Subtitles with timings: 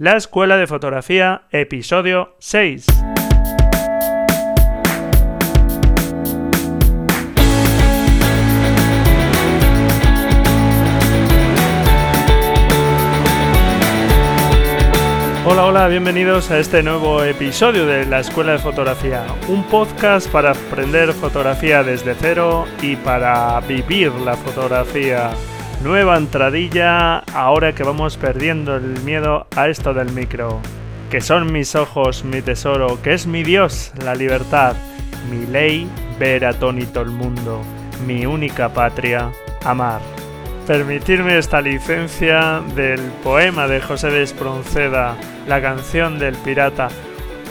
[0.00, 2.86] La Escuela de Fotografía, episodio 6.
[15.44, 20.52] Hola, hola, bienvenidos a este nuevo episodio de la Escuela de Fotografía, un podcast para
[20.52, 25.30] aprender fotografía desde cero y para vivir la fotografía.
[25.82, 30.60] Nueva entradilla ahora que vamos perdiendo el miedo a esto del micro.
[31.08, 34.74] Que son mis ojos, mi tesoro, que es mi Dios, la libertad,
[35.30, 35.88] mi ley,
[36.18, 37.62] ver atónito el mundo,
[38.06, 39.30] mi única patria,
[39.64, 40.00] amar.
[40.66, 45.16] Permitirme esta licencia del poema de José de Espronceda,
[45.46, 46.88] La canción del pirata,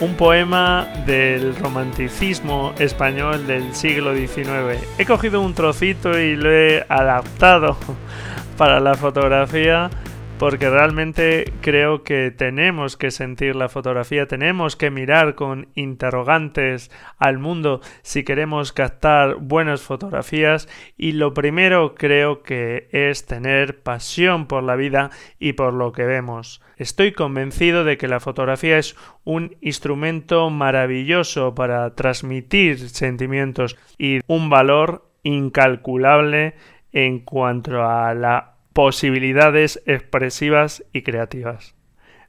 [0.00, 4.80] un poema del romanticismo español del siglo XIX.
[4.98, 7.76] He cogido un trocito y lo he adaptado
[8.56, 9.90] para la fotografía
[10.38, 17.38] porque realmente creo que tenemos que sentir la fotografía, tenemos que mirar con interrogantes al
[17.38, 24.62] mundo si queremos captar buenas fotografías y lo primero creo que es tener pasión por
[24.62, 26.62] la vida y por lo que vemos.
[26.76, 34.50] Estoy convencido de que la fotografía es un instrumento maravilloso para transmitir sentimientos y un
[34.50, 36.54] valor incalculable
[36.92, 41.74] en cuanto a la posibilidades expresivas y creativas.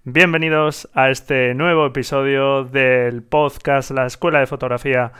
[0.03, 5.11] Bienvenidos a este nuevo episodio del podcast La Escuela de Fotografía,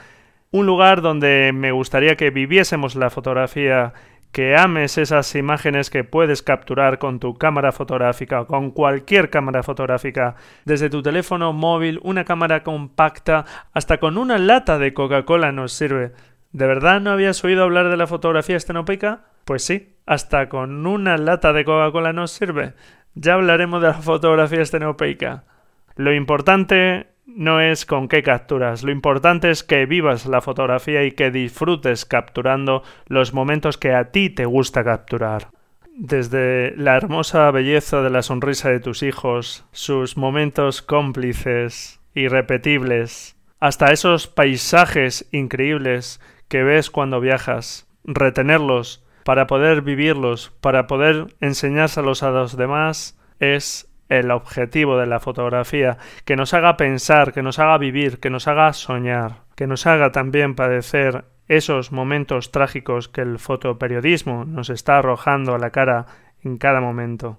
[0.49, 3.93] un lugar donde me gustaría que viviésemos la fotografía,
[4.31, 9.61] que ames esas imágenes que puedes capturar con tu cámara fotográfica o con cualquier cámara
[9.61, 10.35] fotográfica,
[10.65, 16.11] desde tu teléfono móvil, una cámara compacta, hasta con una lata de Coca-Cola nos sirve.
[16.53, 19.25] ¿De verdad no habías oído hablar de la fotografía estenopeica?
[19.45, 22.73] Pues sí, hasta con una lata de Coca-Cola nos sirve.
[23.13, 25.43] Ya hablaremos de la fotografía estenopeica.
[25.95, 31.11] Lo importante no es con qué capturas, lo importante es que vivas la fotografía y
[31.11, 35.49] que disfrutes capturando los momentos que a ti te gusta capturar.
[35.95, 43.91] Desde la hermosa belleza de la sonrisa de tus hijos, sus momentos cómplices, irrepetibles, hasta
[43.91, 52.31] esos paisajes increíbles que ves cuando viajas, retenerlos, para poder vivirlos, para poder enseñárselos a
[52.31, 57.77] los demás, es el objetivo de la fotografía, que nos haga pensar, que nos haga
[57.77, 63.37] vivir, que nos haga soñar, que nos haga también padecer esos momentos trágicos que el
[63.37, 66.07] fotoperiodismo nos está arrojando a la cara
[66.43, 67.37] en cada momento.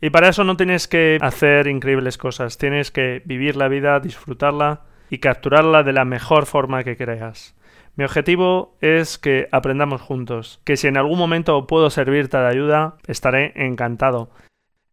[0.00, 4.80] Y para eso no tienes que hacer increíbles cosas, tienes que vivir la vida, disfrutarla
[5.08, 7.54] y capturarla de la mejor forma que creas.
[7.94, 12.96] Mi objetivo es que aprendamos juntos, que si en algún momento puedo servirte de ayuda,
[13.06, 14.30] estaré encantado.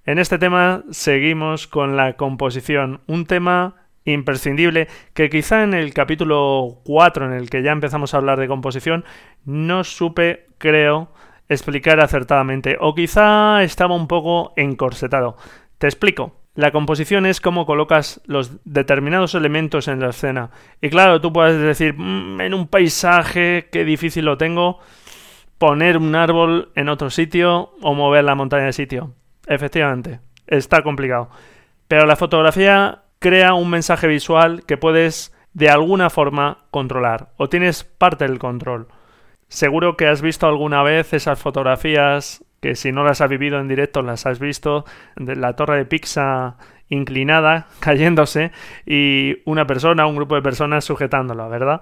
[0.04, 6.82] En este tema seguimos con la composición, un tema imprescindible que quizá en el capítulo
[6.84, 9.06] 4 en el que ya empezamos a hablar de composición
[9.46, 11.14] no supe, creo,
[11.48, 15.38] explicar acertadamente o quizá estaba un poco encorsetado.
[15.78, 16.39] Te explico.
[16.60, 20.52] La composición es cómo colocas los determinados elementos en la escena.
[20.82, 24.80] Y claro, tú puedes decir, mm, en un paisaje, qué difícil lo tengo,
[25.58, 29.14] poner un árbol en otro sitio o mover la montaña de sitio.
[29.48, 31.30] Efectivamente, está complicado.
[31.88, 37.86] Pero la fotografía crea un mensaje visual que puedes de alguna forma controlar o tienes
[37.86, 38.90] parte del control.
[39.48, 43.68] Seguro que has visto alguna vez esas fotografías que si no las has vivido en
[43.68, 46.58] directo las has visto, de la torre de Pisa
[46.90, 48.52] inclinada, cayéndose,
[48.86, 51.82] y una persona, un grupo de personas sujetándola, ¿verdad?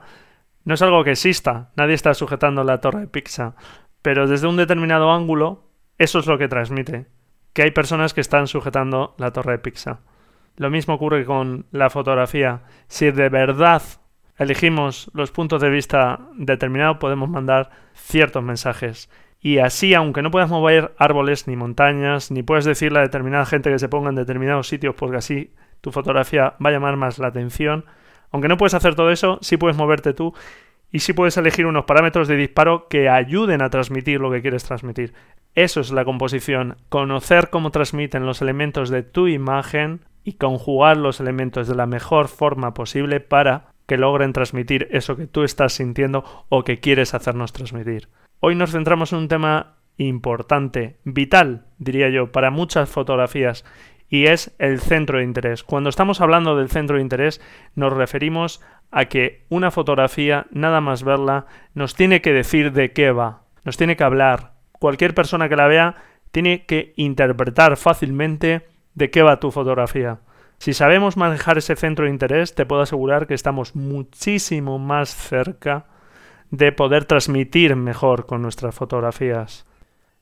[0.63, 3.55] No es algo que exista, nadie está sujetando la torre de Pisa,
[4.01, 7.07] pero desde un determinado ángulo, eso es lo que transmite,
[7.53, 10.01] que hay personas que están sujetando la torre de Pisa.
[10.57, 12.61] Lo mismo ocurre con la fotografía.
[12.88, 13.81] Si de verdad
[14.38, 19.09] elegimos los puntos de vista determinados, podemos mandar ciertos mensajes
[19.40, 23.72] y así, aunque no puedas mover árboles ni montañas, ni puedes decirle a determinada gente
[23.72, 27.28] que se ponga en determinados sitios porque así tu fotografía va a llamar más la
[27.28, 27.86] atención,
[28.31, 30.34] aunque no puedes hacer todo eso, sí puedes moverte tú
[30.92, 34.63] y sí puedes elegir unos parámetros de disparo que ayuden a transmitir lo que quieres
[34.63, 35.13] transmitir.
[35.54, 41.19] Eso es la composición, conocer cómo transmiten los elementos de tu imagen y conjugar los
[41.19, 46.24] elementos de la mejor forma posible para que logren transmitir eso que tú estás sintiendo
[46.50, 48.10] o que quieres hacernos transmitir.
[48.39, 53.66] Hoy nos centramos en un tema importante, vital, diría yo, para muchas fotografías,
[54.10, 55.63] y es el centro de interés.
[55.63, 57.42] Cuando estamos hablando del centro de interés,
[57.74, 58.62] nos referimos
[58.92, 63.75] a que una fotografía, nada más verla, nos tiene que decir de qué va, nos
[63.75, 64.54] tiene que hablar.
[64.74, 65.95] Cualquier persona que la vea
[66.31, 70.19] tiene que interpretar fácilmente de qué va tu fotografía.
[70.60, 75.88] Si sabemos manejar ese centro de interés, te puedo asegurar que estamos muchísimo más cerca
[76.51, 79.65] de poder transmitir mejor con nuestras fotografías.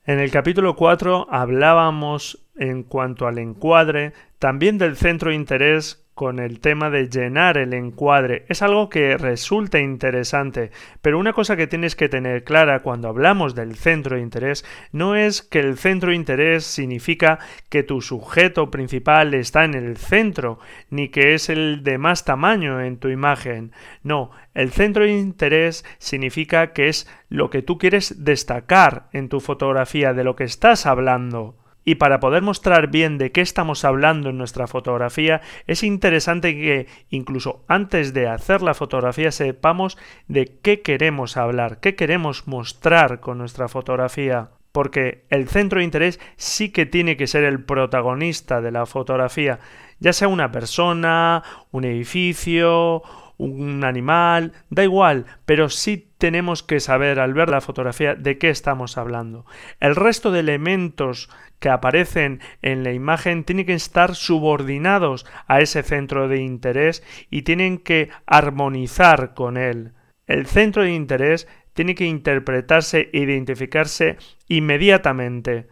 [0.06, 6.40] En el capítulo 4 hablábamos en cuanto al encuadre, también del centro de interés con
[6.40, 8.46] el tema de llenar el encuadre.
[8.48, 10.72] Es algo que resulta interesante,
[11.02, 15.16] pero una cosa que tienes que tener clara cuando hablamos del centro de interés no
[15.16, 17.40] es que el centro de interés significa
[17.70, 20.58] que tu sujeto principal está en el centro,
[20.90, 23.74] ni que es el de más tamaño en tu imagen.
[24.02, 29.42] No, el centro de interés significa que es lo que tú quieres destacar en tu
[29.42, 31.56] fotografía, de lo que estás hablando.
[31.86, 36.88] Y para poder mostrar bien de qué estamos hablando en nuestra fotografía, es interesante que
[37.10, 39.98] incluso antes de hacer la fotografía sepamos
[40.28, 44.50] de qué queremos hablar, qué queremos mostrar con nuestra fotografía.
[44.72, 49.60] Porque el centro de interés sí que tiene que ser el protagonista de la fotografía,
[50.00, 53.04] ya sea una persona, un edificio,
[53.38, 58.50] un animal, da igual, pero sí tenemos que saber al ver la fotografía de qué
[58.50, 59.46] estamos hablando.
[59.80, 61.30] El resto de elementos
[61.60, 67.42] que aparecen en la imagen tienen que estar subordinados a ese centro de interés y
[67.42, 69.94] tienen que armonizar con él.
[70.28, 74.18] El centro de interés tiene que interpretarse e identificarse
[74.48, 75.68] inmediatamente.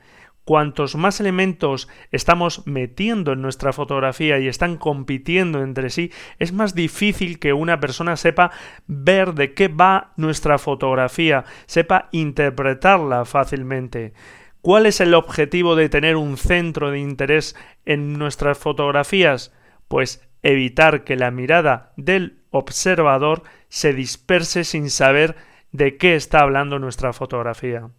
[0.45, 6.75] Cuantos más elementos estamos metiendo en nuestra fotografía y están compitiendo entre sí, es más
[6.75, 8.51] difícil que una persona sepa
[8.85, 14.13] ver de qué va nuestra fotografía, sepa interpretarla fácilmente.
[14.61, 17.55] ¿Cuál es el objetivo de tener un centro de interés
[17.85, 19.53] en nuestras fotografías?
[19.87, 25.37] Pues evitar que la mirada del observador se disperse sin saber
[25.71, 27.89] de qué está hablando nuestra fotografía.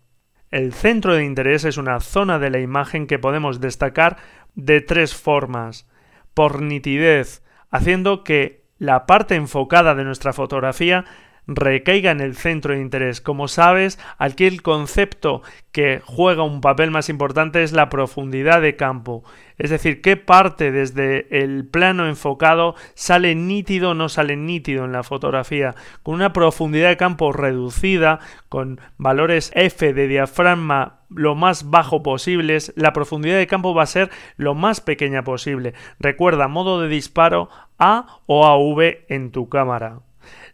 [0.54, 4.18] El centro de interés es una zona de la imagen que podemos destacar
[4.54, 5.88] de tres formas.
[6.32, 7.42] Por nitidez,
[7.72, 11.06] haciendo que la parte enfocada de nuestra fotografía
[11.46, 13.20] recaiga en el centro de interés.
[13.20, 15.42] Como sabes, aquí el concepto
[15.72, 19.24] que juega un papel más importante es la profundidad de campo.
[19.56, 24.92] Es decir, qué parte desde el plano enfocado sale nítido o no sale nítido en
[24.92, 25.74] la fotografía.
[26.02, 28.18] Con una profundidad de campo reducida,
[28.48, 33.86] con valores F de diafragma lo más bajo posibles, la profundidad de campo va a
[33.86, 35.74] ser lo más pequeña posible.
[36.00, 37.48] Recuerda, modo de disparo
[37.78, 40.00] A o AV en tu cámara.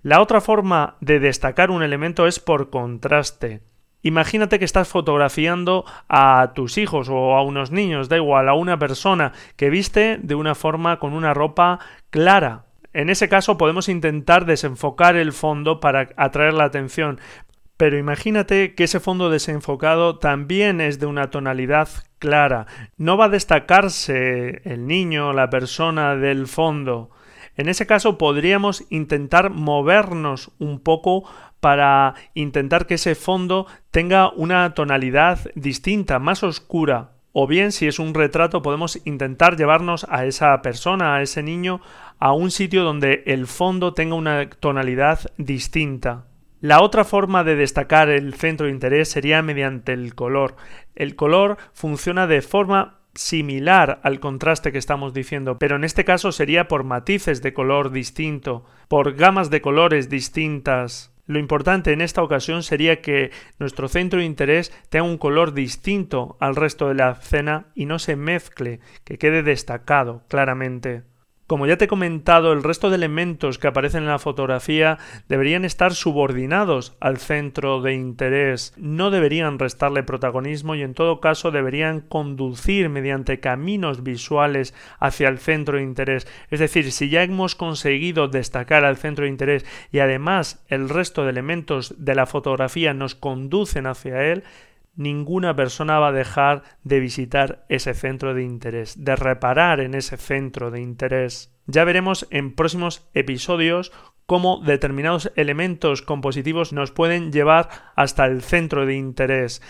[0.03, 3.61] La otra forma de destacar un elemento es por contraste.
[4.03, 8.79] Imagínate que estás fotografiando a tus hijos o a unos niños, da igual, a una
[8.79, 12.65] persona que viste de una forma con una ropa clara.
[12.95, 17.21] En ese caso podemos intentar desenfocar el fondo para atraer la atención.
[17.77, 21.89] Pero imagínate que ese fondo desenfocado también es de una tonalidad
[22.19, 22.67] clara.
[22.97, 27.11] No va a destacarse el niño, la persona del fondo.
[27.61, 31.25] En ese caso podríamos intentar movernos un poco
[31.61, 37.11] para intentar que ese fondo tenga una tonalidad distinta, más oscura.
[37.33, 41.83] O bien, si es un retrato, podemos intentar llevarnos a esa persona, a ese niño,
[42.19, 46.25] a un sitio donde el fondo tenga una tonalidad distinta.
[46.63, 50.57] La otra forma de destacar el centro de interés sería mediante el color.
[50.95, 56.33] El color funciona de forma similar al contraste que estamos diciendo, pero en este caso
[56.33, 61.13] sería por matices de color distinto, por gamas de colores distintas.
[61.27, 66.39] Lo importante en esta ocasión sería que nuestro centro de interés tenga un color distinto
[66.41, 71.03] al resto de la escena y no se mezcle, que quede destacado claramente.
[71.51, 75.65] Como ya te he comentado, el resto de elementos que aparecen en la fotografía deberían
[75.65, 82.03] estar subordinados al centro de interés, no deberían restarle protagonismo y en todo caso deberían
[82.03, 86.29] conducir mediante caminos visuales hacia el centro de interés.
[86.53, 91.25] Es decir, si ya hemos conseguido destacar al centro de interés y además el resto
[91.25, 94.45] de elementos de la fotografía nos conducen hacia él,
[94.95, 100.17] ninguna persona va a dejar de visitar ese centro de interés, de reparar en ese
[100.17, 101.55] centro de interés.
[101.67, 103.93] Ya veremos en próximos episodios
[104.27, 109.63] cómo determinados elementos compositivos nos pueden llevar hasta el centro de interés.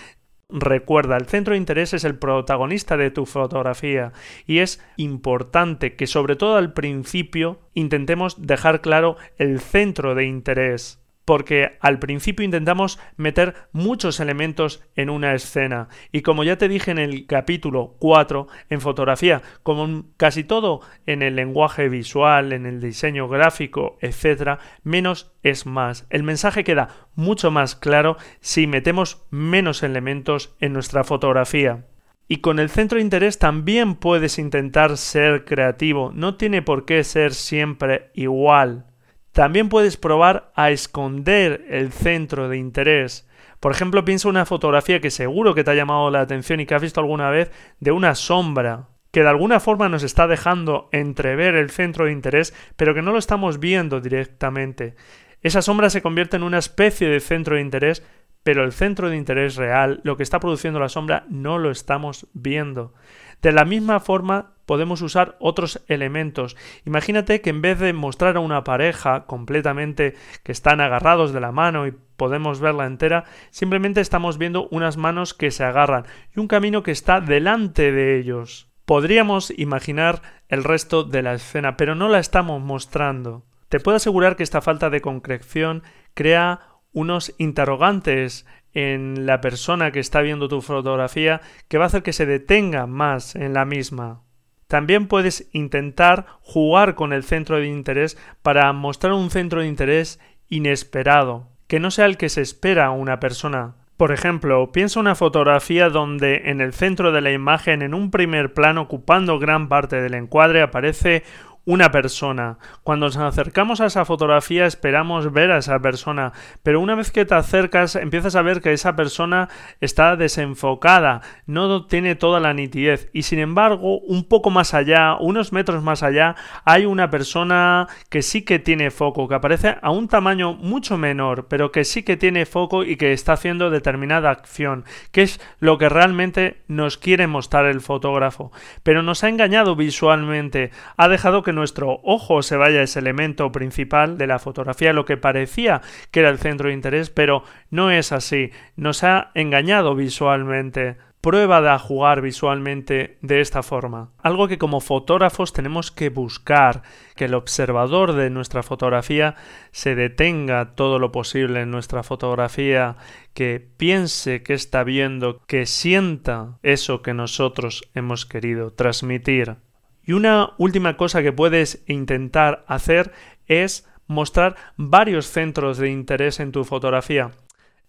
[0.50, 4.12] Recuerda, el centro de interés es el protagonista de tu fotografía
[4.46, 10.99] y es importante que sobre todo al principio intentemos dejar claro el centro de interés
[11.30, 16.90] porque al principio intentamos meter muchos elementos en una escena y como ya te dije
[16.90, 22.80] en el capítulo 4 en fotografía, como casi todo en el lenguaje visual, en el
[22.80, 26.04] diseño gráfico, etcétera, menos es más.
[26.10, 31.86] El mensaje queda mucho más claro si metemos menos elementos en nuestra fotografía.
[32.26, 37.04] Y con el centro de interés también puedes intentar ser creativo, no tiene por qué
[37.04, 38.89] ser siempre igual.
[39.32, 43.28] También puedes probar a esconder el centro de interés.
[43.60, 46.74] Por ejemplo, piensa una fotografía que seguro que te ha llamado la atención y que
[46.74, 51.54] has visto alguna vez de una sombra que de alguna forma nos está dejando entrever
[51.54, 54.94] el centro de interés, pero que no lo estamos viendo directamente.
[55.42, 58.04] Esa sombra se convierte en una especie de centro de interés,
[58.42, 62.28] pero el centro de interés real, lo que está produciendo la sombra, no lo estamos
[62.32, 62.94] viendo.
[63.42, 66.56] De la misma forma, podemos usar otros elementos.
[66.86, 71.50] Imagínate que en vez de mostrar a una pareja completamente que están agarrados de la
[71.50, 76.46] mano y podemos verla entera, simplemente estamos viendo unas manos que se agarran y un
[76.46, 78.70] camino que está delante de ellos.
[78.84, 83.44] Podríamos imaginar el resto de la escena, pero no la estamos mostrando.
[83.70, 85.82] Te puedo asegurar que esta falta de concreción
[86.14, 86.60] crea
[86.92, 92.12] unos interrogantes en la persona que está viendo tu fotografía que va a hacer que
[92.12, 94.22] se detenga más en la misma.
[94.70, 100.20] También puedes intentar jugar con el centro de interés para mostrar un centro de interés
[100.48, 103.74] inesperado, que no sea el que se espera a una persona.
[103.96, 108.54] Por ejemplo, piensa una fotografía donde en el centro de la imagen, en un primer
[108.54, 111.24] plano, ocupando gran parte del encuadre, aparece
[111.64, 112.58] una persona.
[112.82, 117.24] Cuando nos acercamos a esa fotografía esperamos ver a esa persona, pero una vez que
[117.24, 119.48] te acercas empiezas a ver que esa persona
[119.80, 125.52] está desenfocada, no tiene toda la nitidez y sin embargo un poco más allá, unos
[125.52, 130.08] metros más allá, hay una persona que sí que tiene foco, que aparece a un
[130.08, 134.84] tamaño mucho menor, pero que sí que tiene foco y que está haciendo determinada acción,
[135.12, 138.52] que es lo que realmente nos quiere mostrar el fotógrafo,
[138.82, 143.52] pero nos ha engañado visualmente, ha dejado que nuestro ojo se vaya a ese elemento
[143.52, 145.80] principal de la fotografía, lo que parecía
[146.10, 148.50] que era el centro de interés, pero no es así.
[148.76, 150.96] Nos ha engañado visualmente.
[151.20, 154.08] Prueba de jugar visualmente de esta forma.
[154.22, 156.80] Algo que como fotógrafos tenemos que buscar,
[157.14, 159.34] que el observador de nuestra fotografía
[159.70, 162.96] se detenga todo lo posible en nuestra fotografía,
[163.34, 169.56] que piense que está viendo, que sienta eso que nosotros hemos querido transmitir.
[170.04, 173.12] Y una última cosa que puedes intentar hacer
[173.46, 177.30] es mostrar varios centros de interés en tu fotografía.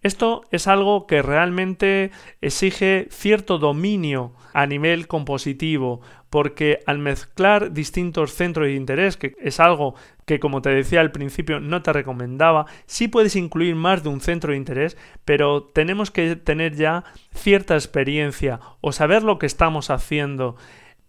[0.02, 8.34] Esto es algo que realmente exige cierto dominio a nivel compositivo, porque al mezclar distintos
[8.34, 9.94] centros de interés, que es algo
[10.26, 14.20] que como te decía al principio no te recomendaba, sí puedes incluir más de un
[14.20, 19.88] centro de interés, pero tenemos que tener ya cierta experiencia o saber lo que estamos
[19.90, 20.56] haciendo.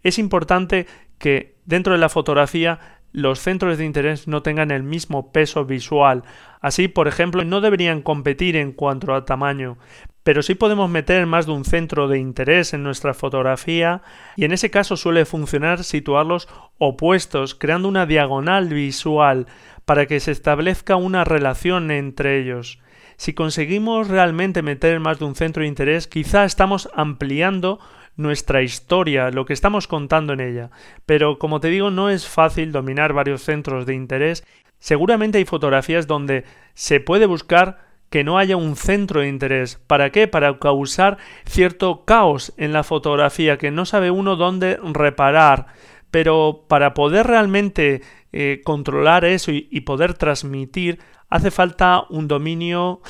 [0.04, 0.86] Es importante
[1.18, 2.80] que dentro de la fotografía
[3.14, 6.24] los centros de interés no tengan el mismo peso visual.
[6.62, 9.78] Así, por ejemplo, no deberían competir en cuanto a tamaño,
[10.24, 14.02] pero sí podemos meter más de un centro de interés en nuestra fotografía
[14.36, 19.46] y en ese caso suele funcionar situarlos opuestos, creando una diagonal visual
[19.86, 22.80] para que se establezca una relación entre ellos.
[23.18, 27.80] Si conseguimos realmente meter más de un centro de interés, quizá estamos ampliando
[28.16, 30.70] nuestra historia, lo que estamos contando en ella.
[31.06, 34.46] Pero como te digo, no es fácil dominar varios centros de interés.
[34.80, 36.44] Seguramente hay fotografías donde
[36.74, 39.82] se puede buscar que no haya un centro de interés.
[39.88, 40.28] ¿Para qué?
[40.28, 45.68] Para causar cierto caos en la fotografía, que no sabe uno dónde reparar.
[46.12, 53.02] Pero para poder realmente eh, controlar eso y poder transmitir, hace falta un dominio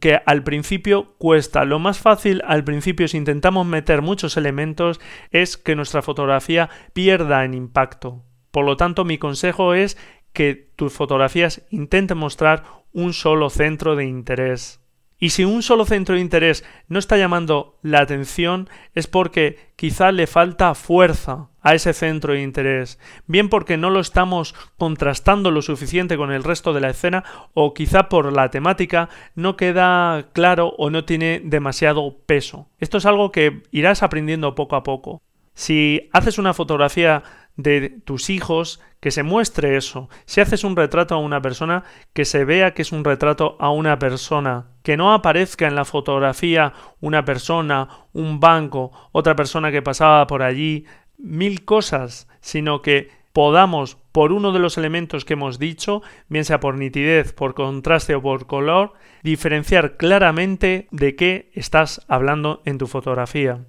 [0.00, 1.64] que al principio cuesta.
[1.64, 7.44] Lo más fácil al principio si intentamos meter muchos elementos es que nuestra fotografía pierda
[7.44, 8.24] en impacto.
[8.50, 9.96] Por lo tanto, mi consejo es
[10.32, 14.80] que tus fotografías intenten mostrar un solo centro de interés.
[15.18, 20.12] Y si un solo centro de interés no está llamando la atención es porque quizá
[20.12, 25.62] le falta fuerza a ese centro de interés, bien porque no lo estamos contrastando lo
[25.62, 27.24] suficiente con el resto de la escena
[27.54, 32.68] o quizá por la temática no queda claro o no tiene demasiado peso.
[32.78, 35.22] Esto es algo que irás aprendiendo poco a poco.
[35.54, 37.22] Si haces una fotografía
[37.56, 40.08] de tus hijos, que se muestre eso.
[40.26, 43.70] Si haces un retrato a una persona, que se vea que es un retrato a
[43.70, 44.66] una persona.
[44.82, 50.42] Que no aparezca en la fotografía una persona, un banco, otra persona que pasaba por
[50.42, 50.84] allí,
[51.22, 56.60] mil cosas, sino que podamos, por uno de los elementos que hemos dicho, bien sea
[56.60, 62.86] por nitidez, por contraste o por color, diferenciar claramente de qué estás hablando en tu
[62.86, 63.64] fotografía.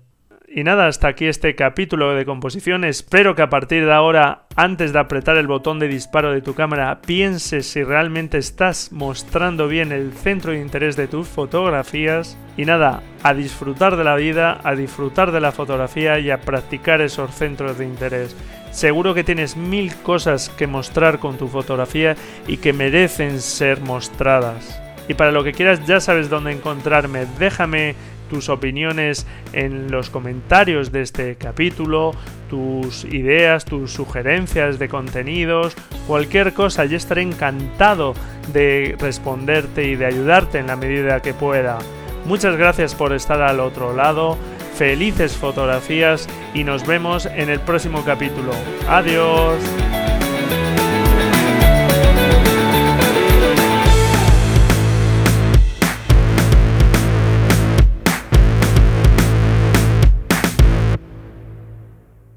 [0.53, 2.83] Y nada, hasta aquí este capítulo de composición.
[2.83, 6.55] Espero que a partir de ahora, antes de apretar el botón de disparo de tu
[6.55, 12.37] cámara, pienses si realmente estás mostrando bien el centro de interés de tus fotografías.
[12.57, 16.99] Y nada, a disfrutar de la vida, a disfrutar de la fotografía y a practicar
[16.99, 18.35] esos centros de interés.
[18.71, 24.81] Seguro que tienes mil cosas que mostrar con tu fotografía y que merecen ser mostradas.
[25.07, 27.25] Y para lo que quieras ya sabes dónde encontrarme.
[27.39, 27.95] Déjame
[28.31, 32.13] tus opiniones en los comentarios de este capítulo,
[32.49, 35.75] tus ideas, tus sugerencias de contenidos,
[36.07, 36.85] cualquier cosa.
[36.85, 38.13] Yo estaré encantado
[38.53, 41.77] de responderte y de ayudarte en la medida que pueda.
[42.25, 44.37] Muchas gracias por estar al otro lado.
[44.75, 48.53] Felices fotografías y nos vemos en el próximo capítulo.
[48.87, 49.59] Adiós.